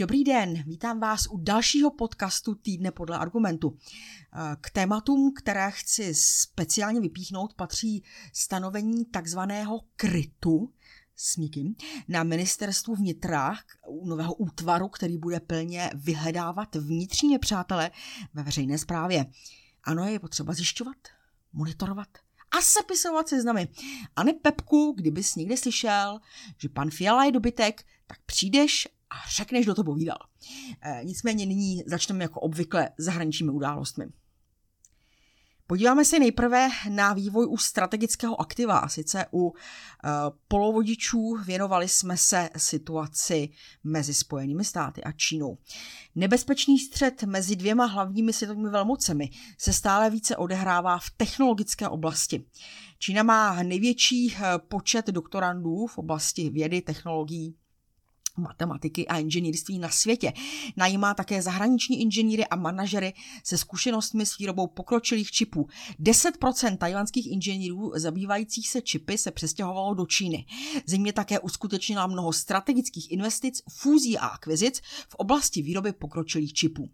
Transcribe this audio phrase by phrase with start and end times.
[0.00, 3.78] Dobrý den, vítám vás u dalšího podcastu Týdne podle argumentu.
[4.60, 10.72] K tématům, které chci speciálně vypíchnout, patří stanovení takzvaného krytu
[11.16, 11.36] s
[12.08, 13.54] na ministerstvu vnitra
[13.88, 17.90] u nového útvaru, který bude plně vyhledávat vnitřní přátelé
[18.34, 19.26] ve veřejné správě.
[19.84, 20.96] Ano, je potřeba zjišťovat,
[21.52, 22.08] monitorovat
[22.58, 23.68] a sepisovat seznamy.
[24.16, 26.20] A ne Pepku, kdybys někde slyšel,
[26.58, 30.18] že pan Fiala je dobytek, tak přijdeš a řekneš, kdo to povídal.
[30.82, 34.06] E, nicméně nyní začneme jako obvykle zahraničními událostmi.
[35.70, 39.52] Podíváme se nejprve na vývoj u strategického aktiva, a sice u uh,
[40.48, 43.48] polovodičů věnovali jsme se situaci
[43.84, 45.58] mezi Spojenými státy a Čínou.
[46.14, 52.44] Nebezpečný střed mezi dvěma hlavními světovými velmocemi se stále více odehrává v technologické oblasti.
[52.98, 57.56] Čína má největší eh, počet doktorandů v oblasti vědy, technologií
[58.36, 60.32] matematiky a inženýrství na světě.
[60.76, 63.12] Najímá také zahraniční inženýry a manažery
[63.44, 65.68] se zkušenostmi s výrobou pokročilých čipů.
[66.00, 70.46] 10% tajvanských inženýrů zabývajících se čipy se přestěhovalo do Číny.
[70.86, 76.90] Země také uskutečnila mnoho strategických investic, fúzí a akvizic v oblasti výroby pokročilých čipů.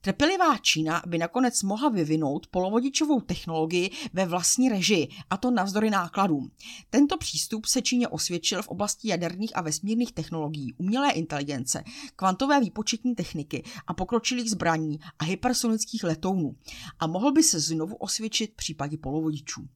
[0.00, 6.50] Trpělivá Čína by nakonec mohla vyvinout polovodičovou technologii ve vlastní režii, a to navzdory nákladům.
[6.90, 11.84] Tento přístup se Číně osvědčil v oblasti jaderných a vesmírných technologií, umělé inteligence,
[12.16, 16.56] kvantové výpočetní techniky a pokročilých zbraní a hypersonických letounů
[16.98, 19.68] a mohl by se znovu osvědčit v případě polovodičů.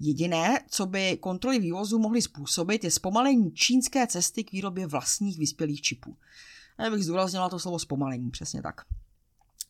[0.00, 5.82] Jediné, co by kontroly vývozu mohly způsobit, je zpomalení čínské cesty k výrobě vlastních vyspělých
[5.82, 6.16] čipů.
[6.78, 8.80] Já bych zdůraznila to slovo zpomalení, přesně tak.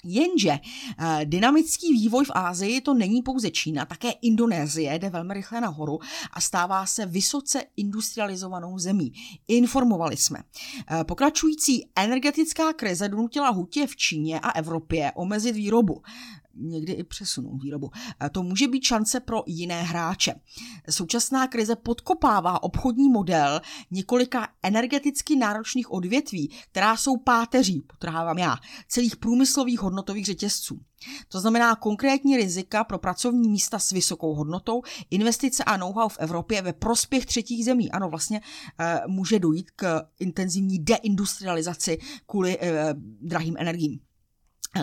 [0.05, 5.61] Jenže uh, dynamický vývoj v Ázii to není pouze Čína, také Indonésie jde velmi rychle
[5.61, 5.99] nahoru
[6.33, 9.13] a stává se vysoce industrializovanou zemí.
[9.49, 10.39] Informovali jsme.
[10.39, 16.03] Uh, pokračující energetická krize donutila hutě v Číně a Evropě omezit výrobu
[16.55, 17.91] někdy i přesunout výrobu.
[18.33, 20.35] To může být šance pro jiné hráče.
[20.91, 23.61] Současná krize podkopává obchodní model
[23.91, 28.57] několika energeticky náročných odvětví, která jsou páteří, potrhávám já,
[28.89, 30.81] celých průmyslových hodnotových řetězců.
[31.29, 36.63] To znamená konkrétní rizika pro pracovní místa s vysokou hodnotou, investice a know-how v Evropě
[36.63, 37.91] ve prospěch třetích zemí.
[37.91, 38.41] Ano, vlastně
[38.79, 44.01] e, může dojít k intenzivní deindustrializaci kvůli e, drahým energiím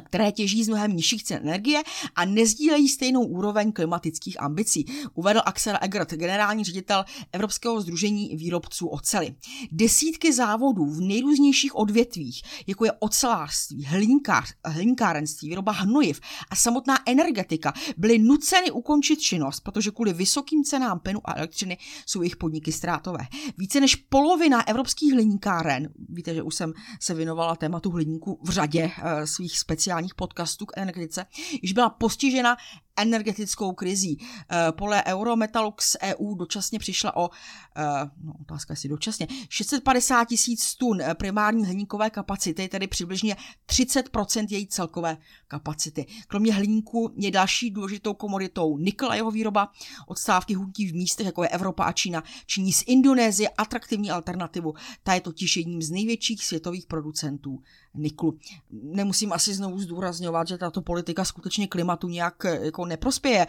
[0.06, 1.84] které těží z mnohem nižších cen energie
[2.16, 9.36] a nezdílejí stejnou úroveň klimatických ambicí, uvedl Axel Egert, generální ředitel Evropského združení výrobců ocely.
[9.72, 17.74] Desítky závodů v nejrůznějších odvětvích, jako je ocelářství, hliníkář, hliníkárenství, výroba hnojiv a samotná energetika,
[17.98, 23.28] byly nuceny ukončit činnost, protože kvůli vysokým cenám plynu a elektřiny jsou jejich podniky ztrátové.
[23.58, 28.86] Více než polovina evropských hliníkáren, víte, že už jsem se věnovala tématu hliníku v řadě
[28.86, 31.26] uh, svých speciálních speciálních podcastů k energetice,
[31.62, 32.58] již byla postižena
[32.98, 34.18] energetickou krizí.
[34.52, 37.30] Eh, podle Eurometalux EU dočasně přišla o,
[37.76, 37.84] eh,
[38.24, 43.36] no otázka jestli dočasně, 650 tisíc tun eh, primární hliníkové kapacity, tedy přibližně
[43.66, 46.06] 30% její celkové kapacity.
[46.28, 49.72] Kromě hliníku je další důležitou komoditou nikl a jeho výroba.
[50.08, 54.74] Odstávky hutí v místech, jako je Evropa a Čína, činí z Indonésie atraktivní alternativu.
[55.04, 57.60] Ta je totiž jedním z největších světových producentů
[57.98, 58.38] niklu.
[58.72, 63.48] Nemusím asi znovu zdůrazňovat, že tato politika skutečně klimatu nějak jako neprospěje.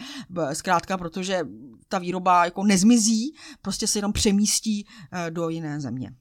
[0.52, 1.40] Zkrátka, protože
[1.88, 6.12] ta výroba jako nezmizí, prostě se jenom přemístí eh, do jiné země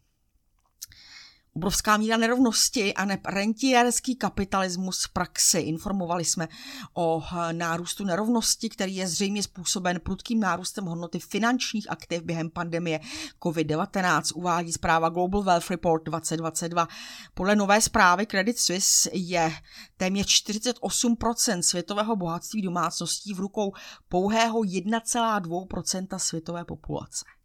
[1.57, 5.59] obrovská míra nerovnosti a rentierský kapitalismus v praxi.
[5.59, 6.47] Informovali jsme
[6.94, 13.00] o nárůstu nerovnosti, který je zřejmě způsoben prudkým nárůstem hodnoty finančních aktiv během pandemie
[13.44, 16.88] COVID-19, uvádí zpráva Global Wealth Report 2022.
[17.34, 19.51] Podle nové zprávy Credit Suisse je
[19.97, 23.74] téměř 48% světového bohatství domácností v rukou
[24.09, 27.36] pouhého 1,2% světové populace.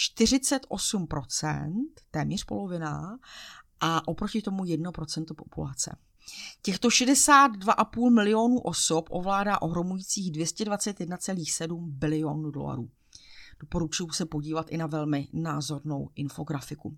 [0.00, 1.72] 48%,
[2.10, 3.18] téměř polovina,
[3.80, 5.96] a oproti tomu 1% populace.
[6.62, 12.90] Těchto 62,5 milionů osob ovládá ohromujících 221,7 bilionů dolarů.
[13.60, 16.96] Doporučuji se podívat i na velmi názornou infografiku.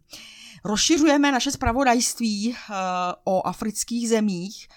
[0.64, 2.54] Rozšiřujeme naše zpravodajství uh,
[3.24, 4.68] o afrických zemích.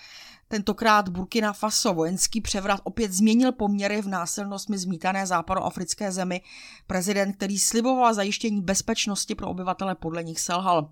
[0.48, 6.42] Tentokrát Burkina Faso vojenský převrat opět změnil poměry v násilnostmi zmítané západoafrické zemi.
[6.88, 10.90] Prezident, který sliboval zajištění bezpečnosti pro obyvatele, podle nich selhal.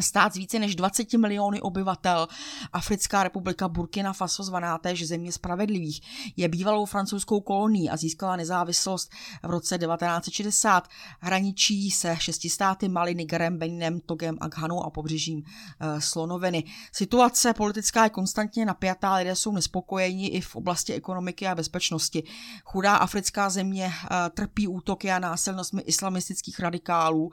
[0.00, 2.28] Stát s více než 20 miliony obyvatel,
[2.72, 6.00] Africká republika Burkina Faso, zvaná též země spravedlivých,
[6.36, 9.10] je bývalou francouzskou kolonií a získala nezávislost
[9.42, 10.88] v roce 1960.
[11.20, 15.42] Hraničí se šesti státy Mali, Nigerem, Beninem, Togem a Ghanou a pobřežím
[15.80, 16.64] e, Slonoviny.
[16.92, 22.22] Situace politická je konstantně napjatá, lidé jsou nespokojeni i v oblasti ekonomiky a bezpečnosti.
[22.64, 27.30] Chudá africká země e, trpí útoky a násilnostmi islamistických radikálů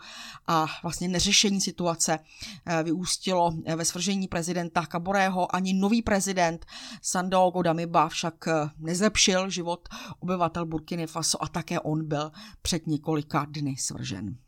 [0.48, 2.47] a vlastně neřešení situace Eh,
[2.84, 5.56] vyústilo eh, ve svržení prezidenta Kaborého.
[5.56, 6.66] Ani nový prezident
[7.02, 9.90] Sandaogo Damiba však eh, nezlepšil život
[10.20, 14.47] obyvatel Burkiny Faso a také on byl před několika dny svržen.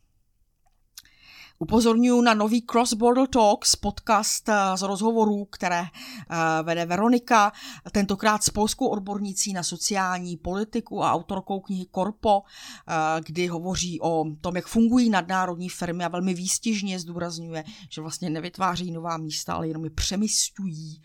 [1.62, 7.52] Upozorňuji na nový Cross Border Talks, podcast eh, z rozhovorů, které eh, vede Veronika,
[7.92, 12.94] tentokrát s polskou odbornicí na sociální politiku a autorkou knihy Korpo, eh,
[13.26, 18.92] kdy hovoří o tom, jak fungují nadnárodní firmy a velmi výstižně zdůrazňuje, že vlastně nevytváří
[18.92, 21.02] nová místa, ale jenom je přemysťují.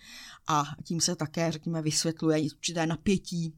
[0.49, 3.55] A tím se také, řekněme, vysvětluje určité napětí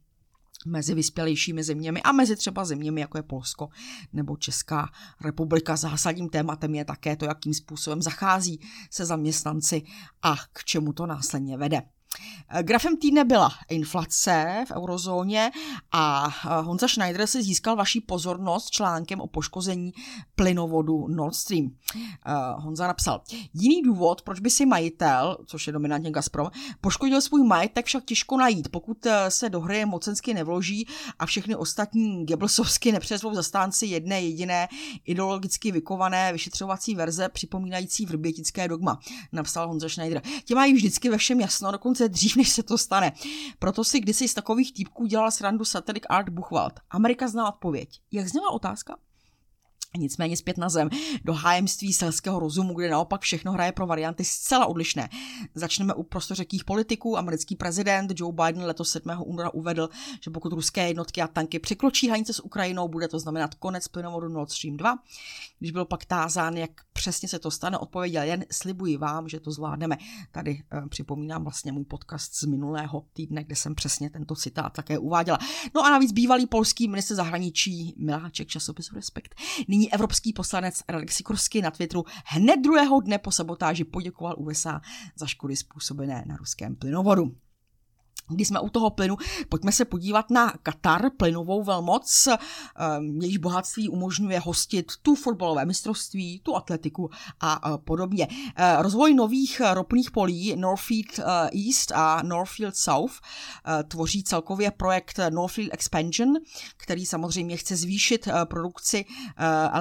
[0.67, 3.69] mezi vyspělejšími zeměmi a mezi třeba zeměmi, jako je Polsko
[4.13, 4.91] nebo Česká
[5.21, 5.77] republika.
[5.77, 8.61] Zásadním tématem je také to, jakým způsobem zachází
[8.91, 9.83] se zaměstnanci
[10.23, 11.83] a k čemu to následně vede.
[12.49, 15.51] Eh, grafem týdne byla inflace v eurozóně
[15.93, 19.93] a eh, Honza Schneider si získal vaší pozornost článkem o poškození
[20.35, 21.71] plynovodu Nord Stream.
[21.97, 22.01] Eh,
[22.57, 23.21] Honza napsal,
[23.55, 28.37] jiný důvod, proč by si majitel, což je dominantně Gazprom, poškodil svůj majetek však těžko
[28.37, 30.87] najít, pokud se do hry mocensky nevloží
[31.19, 34.69] a všechny ostatní Goebbelsovsky nepřezvou zastánci jedné jediné
[35.05, 38.99] ideologicky vykované vyšetřovací verze připomínající vrbětické dogma,
[39.33, 40.23] napsal Honza Schneider.
[40.45, 43.13] Ti mají vždycky ve všem jasno, dokonce dokonce dřív, než se to stane.
[43.59, 46.81] Proto si kdysi z takových týpků dělal srandu satirik Art Buchwald.
[46.91, 48.01] Amerika zná odpověď.
[48.13, 48.97] Jak zněla otázka?
[49.97, 50.91] Nicméně zpět na zem,
[51.25, 55.09] do hájemství selského rozumu, kde naopak všechno hraje pro varianty zcela odlišné.
[55.55, 57.19] Začneme u prostořekých politiků.
[57.19, 59.11] Americký prezident Joe Biden letos 7.
[59.25, 59.89] února uvedl,
[60.21, 64.29] že pokud ruské jednotky a tanky překročí hranice s Ukrajinou, bude to znamenat konec plynovodu
[64.29, 64.99] Nord Stream 2.
[65.59, 69.51] Když byl pak tázán, jak přesně se to stane, odpověděl jen slibuji vám, že to
[69.51, 69.99] zvládneme.
[70.33, 74.99] Tady eh, připomínám vlastně můj podcast z minulého týdne, kde jsem přesně tento citát také
[74.99, 75.39] uváděla.
[75.75, 79.35] No a navíc bývalý polský ministr zahraničí Miláček časopisu Respekt
[79.77, 84.81] nyní evropský poslanec Radek Sikorsky na Twitteru hned druhého dne po sabotáži poděkoval USA
[85.19, 87.46] za škody způsobené na ruském plynovodu.
[88.29, 89.17] Když jsme u toho plynu,
[89.49, 96.41] pojďme se podívat na Katar, plynovou velmoc, ehm, jejíž bohatství umožňuje hostit tu fotbalové mistrovství,
[96.41, 98.29] tu atletiku a podobně.
[98.57, 101.23] Eh, rozvoj nových ropných polí Northfield eh,
[101.67, 103.13] East a Northfield South
[103.89, 106.35] tvoří celkově projekt Northfield Expansion,
[106.77, 109.05] který samozřejmě chce zvýšit produkci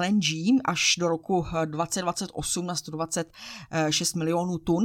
[0.00, 4.84] LNG až do roku 2028 na 126 milionů tun.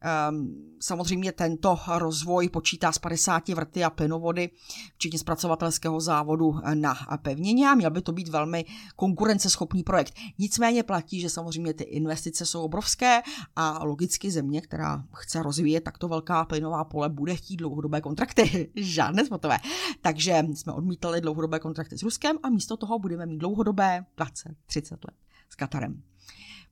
[0.00, 4.50] Ehm, samozřejmě tento rozvoj počítá z 50 vrty a plynovody,
[4.94, 8.64] včetně zpracovatelského závodu na pevnině a měl by to být velmi
[8.96, 10.14] konkurenceschopný projekt.
[10.38, 13.22] Nicméně platí, že samozřejmě ty investice jsou obrovské
[13.56, 18.70] a logicky země, která chce rozvíjet takto velká plynová pole, bude chtít dlouhodobé kontrakty.
[18.76, 19.58] Žádné spotové.
[20.02, 25.16] Takže jsme odmítali dlouhodobé kontrakty s Ruskem a místo toho budeme mít dlouhodobé 20-30 let
[25.48, 26.02] s Katarem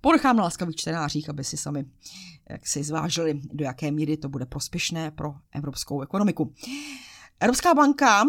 [0.05, 1.85] ponechám na laskavých čtenářích, aby si sami
[2.51, 6.55] jak si zvážili, do jaké míry to bude prospěšné pro evropskou ekonomiku.
[7.41, 8.25] Evropská banka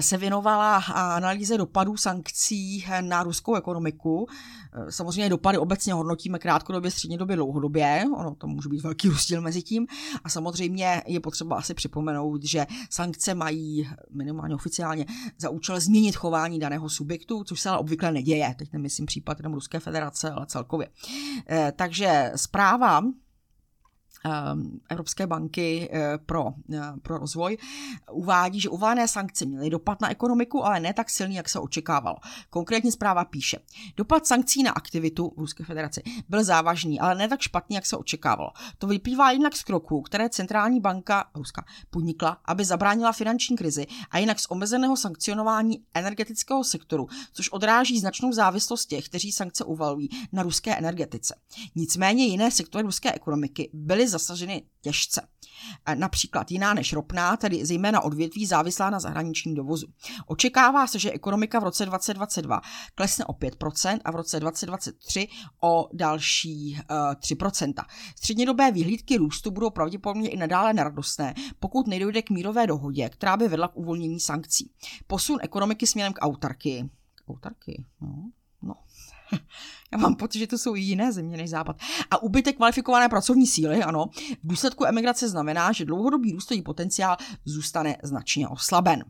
[0.00, 0.76] se věnovala
[1.16, 4.26] analýze dopadů sankcí na ruskou ekonomiku.
[4.72, 8.04] Eh, samozřejmě dopady obecně hodnotíme krátkodobě, střednědobě, dlouhodobě.
[8.16, 9.86] Ono to může být velký rozdíl mezi tím.
[10.24, 15.06] A samozřejmě je potřeba asi připomenout, že sankce mají minimálně oficiálně
[15.38, 18.54] za účel změnit chování daného subjektu, což se ale obvykle neděje.
[18.58, 20.88] Teď nemyslím případ jenom Ruské federace, ale celkově.
[21.48, 23.02] Eh, takže zpráva
[24.88, 27.56] Evropské banky eh, pro, eh, pro rozvoj
[28.12, 32.16] uvádí, že uváděné sankce měly dopad na ekonomiku, ale ne tak silný, jak se očekávalo.
[32.50, 33.58] Konkrétně zpráva píše,
[33.96, 37.96] dopad sankcí na aktivitu v Ruské federaci byl závažný, ale ne tak špatný, jak se
[37.96, 38.50] očekávalo.
[38.78, 44.18] To vyplývá jinak z kroků, které centrální banka Ruska podnikla, aby zabránila finanční krizi a
[44.18, 50.42] jinak z omezeného sankcionování energetického sektoru, což odráží značnou závislost těch, kteří sankce uvalují na
[50.42, 51.34] ruské energetice.
[51.74, 55.28] Nicméně jiné sektory ruské ekonomiky byly zasaženy těžce.
[55.94, 59.86] Například jiná než ropná, tedy zejména odvětví závislá na zahraničním dovozu.
[60.26, 62.60] Očekává se, že ekonomika v roce 2022
[62.94, 65.28] klesne o 5% a v roce 2023
[65.62, 67.72] o další uh, eh, 3%.
[68.16, 73.48] Střednědobé výhlídky růstu budou pravděpodobně i nadále neradostné, pokud nedojde k mírové dohodě, která by
[73.48, 74.72] vedla k uvolnění sankcí.
[75.06, 76.90] Posun ekonomiky směrem k autarky.
[77.28, 78.30] Autarky, no
[79.92, 81.76] Já mám pocit, že to jsou jiné země než Západ.
[82.10, 84.06] A ubytek kvalifikované pracovní síly, ano,
[84.42, 89.04] v důsledku emigrace znamená, že dlouhodobý růstový potenciál zůstane značně oslaben.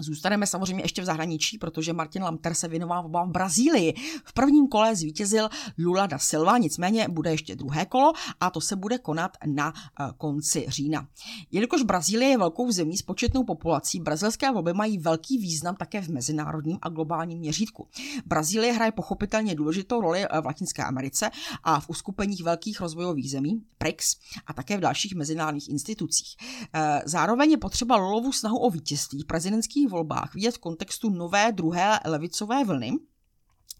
[0.00, 3.94] Zůstaneme samozřejmě ještě v zahraničí, protože Martin Lamter se věnoval v Brazílii.
[4.24, 5.48] V prvním kole zvítězil
[5.78, 10.04] Lula da Silva, nicméně bude ještě druhé kolo a to se bude konat na eh,
[10.18, 11.08] konci října.
[11.50, 16.08] Jelikož Brazílie je velkou zemí s početnou populací, brazilské volby mají velký význam také v
[16.08, 17.88] mezinárodním a globálním měřítku.
[18.26, 21.30] Brazílie hraje pochopitelně důležitou roli eh, v Latinské Americe
[21.64, 26.36] a v uskupeních velkých rozvojových zemí, BRICS, a také v dalších mezinárodních institucích.
[26.74, 31.52] Eh, zároveň je potřeba Lulovu snahu o vítězství prezidentský prezidentských volbách vidět v kontextu nové
[31.52, 32.92] druhé levicové vlny,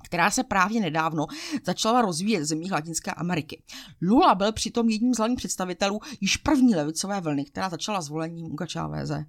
[0.04, 1.26] která se právě nedávno
[1.64, 3.62] začala rozvíjet v zemích Latinské Ameriky.
[4.02, 8.66] Lula byl přitom jedním z hlavních představitelů již první levicové vlny, která začala zvolením Hugo
[8.72, 9.24] Cháveze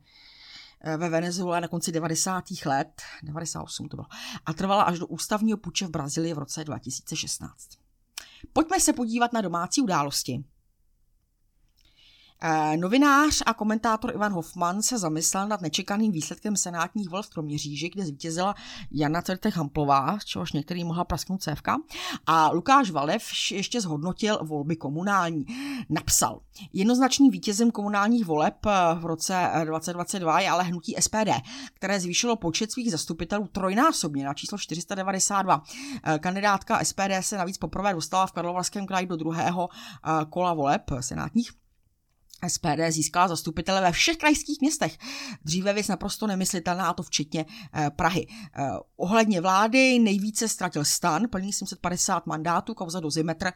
[0.82, 2.44] eh, ve Venezuele na konci 90.
[2.66, 4.08] let, 98 to bylo,
[4.46, 7.70] a trvala až do ústavního puče v Brazílii v roce 2016.
[8.54, 10.44] Pojďme se podívat na domácí události.
[12.48, 17.90] Eh, novinář a komentátor Ivan Hoffman se zamyslel nad nečekaným výsledkem senátních voleb v Kroměříži,
[17.90, 18.56] kde zvítězila
[18.92, 21.78] Jana Certech Hamplová, z čehož některý mohla prasknout cévka,
[22.28, 25.46] a Lukáš Valev ještě zhodnotil volby komunální.
[25.90, 26.40] Napsal,
[26.74, 31.30] jednoznačným vítězem komunálních voleb eh, v roce 2022 je ale hnutí SPD,
[31.74, 35.64] které zvýšilo počet svých zastupitelů trojnásobně na číslo 492.
[36.04, 39.70] Eh, kandidátka SPD se navíc poprvé dostala v Karlovarském kraji do druhého
[40.30, 41.52] kola voleb senátních
[42.48, 44.98] SPD získala zastupitele ve všech krajských městech.
[45.44, 48.28] Dříve věc naprosto nemyslitelná, a to včetně eh, Prahy.
[48.30, 53.52] Eh, ohledně vlády nejvíce ztratil stan, plný 750 mandátů, kauza dozimetr eh,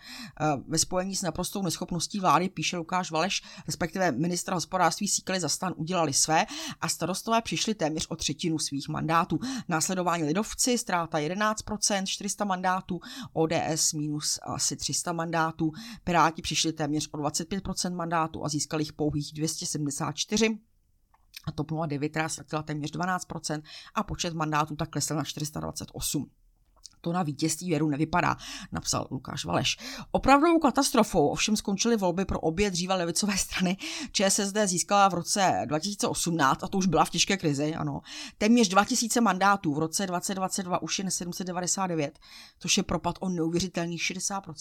[0.67, 5.73] ve spojení s naprostou neschopností vlády, píše Lukáš Valeš, respektive ministra hospodářství Síkely za stan
[5.77, 6.45] udělali své
[6.81, 9.39] a starostové přišli téměř o třetinu svých mandátů.
[9.67, 12.99] Následování lidovci, ztráta 11%, 400 mandátů,
[13.33, 15.71] ODS minus asi 300 mandátů,
[16.03, 20.59] Piráti přišli téměř o 25% mandátů a získali jich pouhých 274
[21.45, 23.61] a TOP 09, která ztratila téměř 12%
[23.95, 26.29] a počet mandátů tak klesl na 428
[27.01, 28.37] to na vítězství věru nevypadá,
[28.71, 29.77] napsal Lukáš Valeš.
[30.11, 33.77] Opravdovou katastrofou ovšem skončily volby pro obě dříve levicové strany.
[34.11, 38.01] ČSSD získala v roce 2018, a to už byla v těžké krizi, ano,
[38.37, 42.19] téměř 2000 mandátů, v roce 2022 už jen 799,
[42.59, 44.53] což je propad o neuvěřitelných 60%.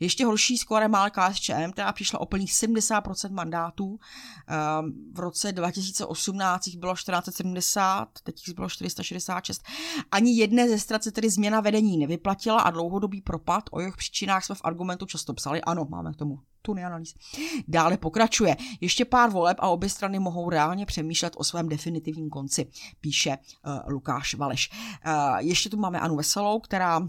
[0.00, 3.98] Ještě horší skóre má KSČM, která přišla o plných 70% mandátů.
[4.46, 9.62] Ehm, v roce 2018 jich bylo 1470, teď jich bylo 466.
[10.10, 14.44] Ani jedné ze stran se tedy změna vedení nevyplatila a dlouhodobý propad, o jejich příčinách
[14.44, 15.60] jsme v argumentu často psali.
[15.60, 17.14] Ano, máme k tomu tuny analýz.
[17.68, 18.56] Dále pokračuje.
[18.80, 22.66] Ještě pár voleb a obě strany mohou reálně přemýšlet o svém definitivním konci,
[23.00, 24.70] píše uh, Lukáš Valeš.
[25.06, 27.08] Uh, ještě tu máme Anu Veselou, která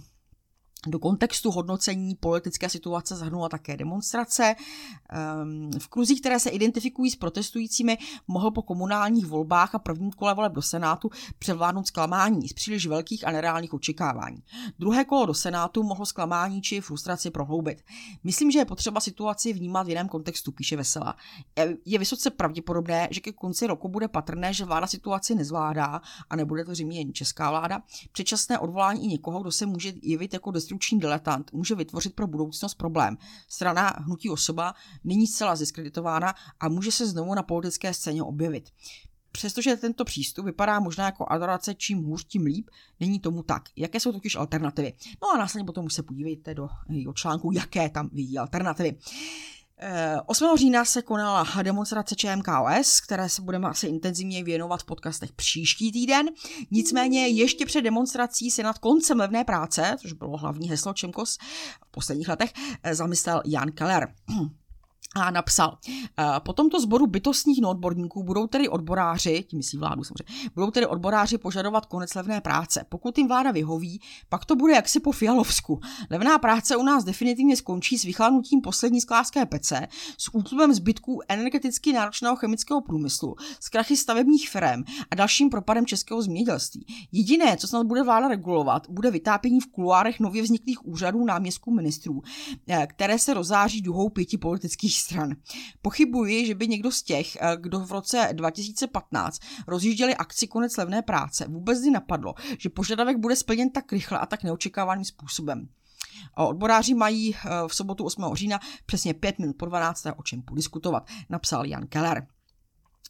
[0.87, 4.55] do kontextu hodnocení politické situace zahrnula také demonstrace.
[5.09, 7.97] Ehm, v kruzích, které se identifikují s protestujícími,
[8.27, 11.09] mohl po komunálních volbách a prvním kole voleb do Senátu
[11.39, 14.43] převládnout zklamání z příliš velkých a nereálných očekávání.
[14.79, 17.83] Druhé kolo do Senátu mohlo zklamání či frustraci prohloubit.
[18.23, 21.15] Myslím, že je potřeba situaci vnímat v jiném kontextu, píše Vesela.
[21.85, 26.65] Je vysoce pravděpodobné, že ke konci roku bude patrné, že vláda situaci nezvládá a nebude
[26.65, 27.81] to zřejmě jen česká vláda.
[28.11, 32.75] Předčasné odvolání i někoho, kdo se může jevit jako destrukční diletant může vytvořit pro budoucnost
[32.75, 33.17] problém.
[33.47, 38.69] Strana hnutí osoba není zcela diskreditována a může se znovu na politické scéně objevit.
[39.31, 43.63] Přestože tento přístup vypadá možná jako adorace čím hůř, tím líp, není tomu tak.
[43.75, 44.93] Jaké jsou totiž alternativy?
[45.21, 48.97] No a následně potom už se podívejte do jeho článku, jaké tam vidí alternativy.
[50.25, 50.45] 8.
[50.45, 55.91] Eh, října se konala demonstrace ČMKOS, které se budeme asi intenzivně věnovat v podcastech příští
[55.91, 56.29] týden.
[56.71, 61.37] Nicméně ještě před demonstrací se nad koncem levné práce, což bylo hlavní heslo ČMKOS
[61.87, 62.53] v posledních letech,
[62.83, 64.13] eh, zamyslel Jan Keller
[65.15, 65.77] a napsal,
[66.19, 70.87] eh, po tomto sboru bytostních neodborníků budou tedy odboráři, tím myslí vládu samozřejmě, budou tedy
[70.87, 72.85] odboráři požadovat konec levné práce.
[72.89, 75.79] Pokud jim vláda vyhoví, pak to bude jaksi po Fialovsku.
[76.09, 81.93] Levná práce u nás definitivně skončí s vychladnutím poslední sklářské pece, s útlumem zbytků energeticky
[81.93, 86.85] náročného chemického průmyslu, s krachy stavebních firm a dalším propadem českého zemědělství.
[87.11, 92.21] Jediné, co snad bude vláda regulovat, bude vytápění v kuluárech nově vzniklých úřadů náměstků ministrů,
[92.67, 95.29] eh, které se rozáří duhou pěti politických stran.
[95.81, 101.01] Pochybuji, že by někdo z těch, eh, kdo v roce 2015 rozjížděli akci konec levné
[101.01, 105.69] práce, vůbec kdy napadlo, že požadavek bude splněn tak rychle a tak neočekávaným způsobem.
[106.37, 108.35] Odboráři mají eh, v sobotu 8.
[108.35, 110.05] října přesně 5 minut po 12.
[110.17, 112.27] o čem podiskutovat, napsal Jan Keller.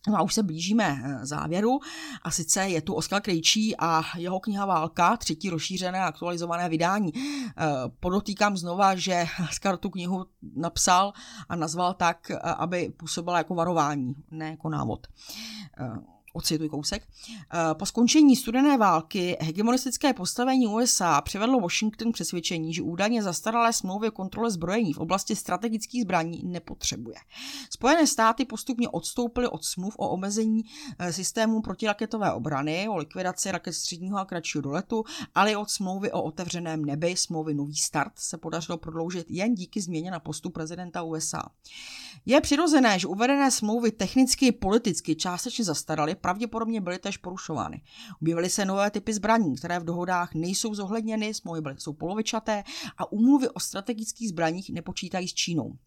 [0.07, 1.79] No a už se blížíme eh, závěru
[2.21, 7.11] a sice je tu Oskar Krejčí a jeho kniha Válka, třetí rozšířené a aktualizované vydání.
[7.15, 7.51] Eh,
[7.99, 11.13] podotýkám znova, že Oskar tu knihu napsal
[11.49, 15.07] a nazval tak, eh, aby působila jako varování, ne jako návod
[16.33, 17.03] ocituji kousek.
[17.03, 23.73] Eh, po skončení studené války hegemonistické postavení USA přivedlo Washington k přesvědčení, že údajně zastaralé
[23.73, 27.15] smlouvy o kontrole zbrojení v oblasti strategických zbraní nepotřebuje.
[27.69, 30.63] Spojené státy postupně odstoupily od smluv o omezení
[30.99, 35.03] eh, systému protiraketové obrany, o likvidaci raket středního a kratšího doletu,
[35.35, 39.81] ale i od smlouvy o otevřeném nebi, smlouvy Nový start, se podařilo prodloužit jen díky
[39.81, 41.43] změně na postu prezidenta USA.
[42.25, 47.81] Je přirozené, že uvedené smlouvy technicky i politicky částečně zastaraly, pravděpodobně byly též porušovány.
[48.21, 52.63] Objevily se nové typy zbraní, které v dohodách nejsou zohledněny, smlouvy jsou polovičaté
[52.97, 55.77] a umluvy o strategických zbraních nepočítají s Čínou.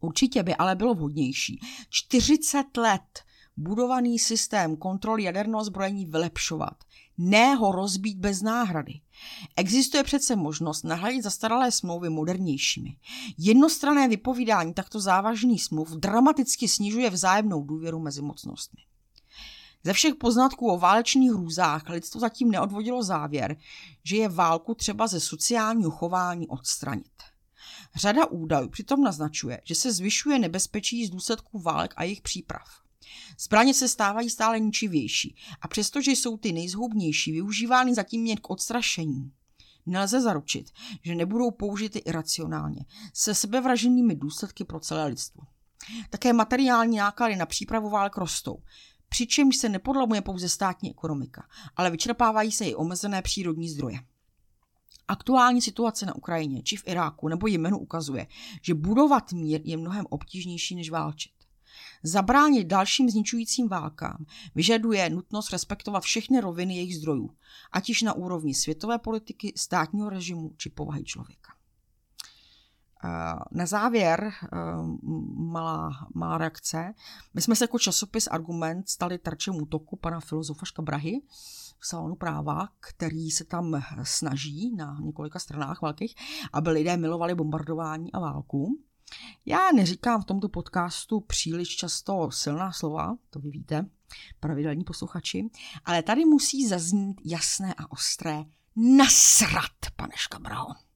[0.00, 1.60] Určitě by ale bylo vhodnější
[1.90, 3.22] 40 let
[3.56, 6.84] budovaný systém kontroly jaderného zbrojení vylepšovat,
[7.18, 9.00] ne ho rozbít bez náhrady.
[9.56, 12.96] Existuje přece možnost nahradit zastaralé smlouvy modernějšími.
[13.38, 18.82] Jednostrané vypovídání takto závažných smluv dramaticky snižuje vzájemnou důvěru mezi mocnostmi.
[19.84, 23.56] Ze všech poznatků o válečných hrůzách lidstvo zatím neodvodilo závěr,
[24.04, 27.12] že je válku třeba ze sociálního chování odstranit.
[27.94, 32.68] Řada údajů přitom naznačuje, že se zvyšuje nebezpečí z důsledků válek a jejich příprav.
[33.38, 39.32] Zbraně se stávají stále ničivější a přestože jsou ty nejzhoubnější využívány zatím jen k odstrašení,
[39.86, 40.70] nelze zaručit,
[41.02, 45.42] že nebudou použity iracionálně, se sebevraženými důsledky pro celé lidstvo.
[46.10, 48.62] Také materiální náklady na přípravu válek rostou,
[49.08, 53.98] přičemž se nepodlamuje pouze státní ekonomika, ale vyčerpávají se i omezené přírodní zdroje.
[55.08, 58.26] Aktuální situace na Ukrajině či v Iráku nebo Jemenu ukazuje,
[58.62, 61.32] že budovat mír je mnohem obtížnější než válčit.
[62.02, 67.30] Zabránit dalším zničujícím válkám vyžaduje nutnost respektovat všechny roviny jejich zdrojů,
[67.72, 71.57] ať již na úrovni světové politiky, státního režimu či povahy člověka.
[73.50, 74.32] Na závěr
[75.36, 76.94] malá, malá reakce.
[77.34, 81.20] My jsme se jako časopis Argument stali terčem útoku pana filozofa Škabrahy
[81.78, 86.14] v salonu práva, který se tam snaží na několika stranách velkých,
[86.52, 88.78] aby lidé milovali bombardování a válku.
[89.46, 93.86] Já neříkám v tomto podcastu příliš často silná slova, to vy víte,
[94.40, 95.50] pravidelní posluchači,
[95.84, 98.44] ale tady musí zaznít jasné a ostré
[98.76, 100.87] nasrat, pane Škabraho.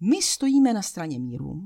[0.00, 1.62] My stojíme na straně míru,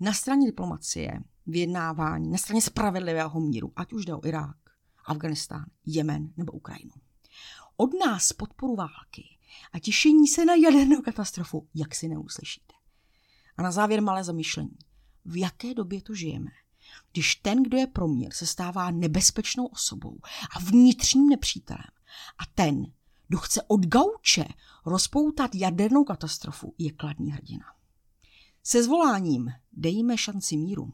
[0.00, 4.56] na straně diplomacie, vyjednávání, na straně spravedlivého míru, ať už jde o Irák,
[5.04, 6.92] Afganistán, Jemen nebo Ukrajinu.
[7.76, 9.38] Od nás podporu války
[9.72, 12.74] a těšení se na jadernou katastrofu, jak si neuslyšíte.
[13.56, 14.78] A na závěr malé zamýšlení.
[15.24, 16.50] V jaké době tu žijeme?
[17.12, 20.18] Když ten, kdo je pro mír, se stává nebezpečnou osobou
[20.56, 21.90] a vnitřním nepřítelem.
[22.38, 22.86] A ten,
[23.32, 24.44] kdo chce od gauče
[24.86, 27.64] rozpoutat jadernou katastrofu, je kladný hrdina.
[28.62, 30.92] Se zvoláním Dejme šanci míru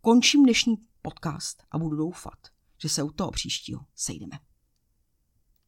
[0.00, 2.38] končím dnešní podcast a budu doufat,
[2.78, 4.38] že se u toho příštího sejdeme.